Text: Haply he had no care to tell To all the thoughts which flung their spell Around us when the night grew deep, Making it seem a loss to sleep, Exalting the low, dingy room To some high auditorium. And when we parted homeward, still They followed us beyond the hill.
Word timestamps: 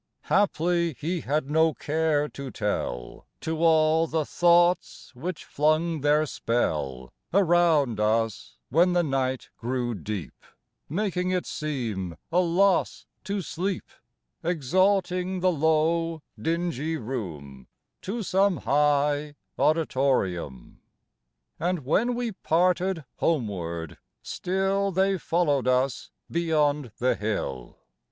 Haply 0.23 0.93
he 0.95 1.21
had 1.21 1.47
no 1.51 1.75
care 1.75 2.27
to 2.29 2.49
tell 2.49 3.27
To 3.41 3.61
all 3.63 4.07
the 4.07 4.25
thoughts 4.25 5.13
which 5.13 5.45
flung 5.45 6.01
their 6.01 6.25
spell 6.25 7.13
Around 7.31 7.99
us 7.99 8.57
when 8.69 8.93
the 8.93 9.03
night 9.03 9.51
grew 9.59 9.93
deep, 9.93 10.43
Making 10.89 11.29
it 11.29 11.45
seem 11.45 12.17
a 12.31 12.39
loss 12.39 13.05
to 13.25 13.43
sleep, 13.43 13.85
Exalting 14.43 15.39
the 15.41 15.51
low, 15.51 16.23
dingy 16.41 16.97
room 16.97 17.67
To 18.01 18.23
some 18.23 18.57
high 18.57 19.35
auditorium. 19.59 20.81
And 21.59 21.85
when 21.85 22.15
we 22.15 22.31
parted 22.31 23.05
homeward, 23.17 23.99
still 24.23 24.91
They 24.91 25.19
followed 25.19 25.67
us 25.67 26.09
beyond 26.31 26.91
the 26.97 27.13
hill. 27.13 27.77